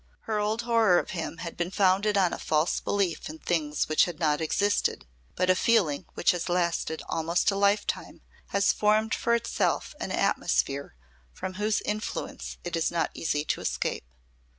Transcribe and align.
Her 0.21 0.39
old 0.39 0.63
horror 0.63 0.97
of 0.97 1.11
him 1.11 1.37
had 1.45 1.55
been 1.55 1.69
founded 1.69 2.17
on 2.17 2.33
a 2.33 2.39
false 2.39 2.79
belief 2.79 3.29
in 3.29 3.37
things 3.37 3.87
which 3.87 4.05
had 4.05 4.19
not 4.19 4.41
existed, 4.41 5.05
but 5.35 5.47
a 5.47 5.53
feeling 5.55 6.07
which 6.15 6.31
has 6.31 6.49
lasted 6.49 7.03
almost 7.07 7.51
a 7.51 7.55
lifetime 7.55 8.21
has 8.47 8.73
formed 8.73 9.13
for 9.13 9.35
itself 9.35 9.93
an 9.99 10.11
atmosphere 10.11 10.95
from 11.31 11.53
whose 11.53 11.81
influence 11.81 12.57
it 12.63 12.75
is 12.75 12.89
not 12.89 13.11
easy 13.13 13.45
to 13.45 13.61
escape. 13.61 14.03